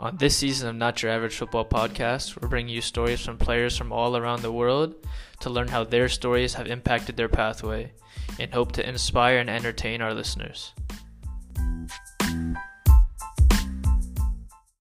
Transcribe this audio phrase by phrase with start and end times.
[0.00, 3.76] On this season of Not Your Average Football podcast, we're bringing you stories from players
[3.76, 4.94] from all around the world
[5.40, 7.92] to learn how their stories have impacted their pathway
[8.38, 10.72] and hope to inspire and entertain our listeners.